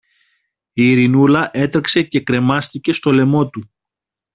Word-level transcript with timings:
η 0.73 0.89
Ειρηνούλα 0.91 1.49
έτρεξε 1.53 2.03
και 2.03 2.21
κρεμάστηκε 2.21 2.93
στο 2.93 3.11
λαιμό 3.11 3.49
του 3.49 3.69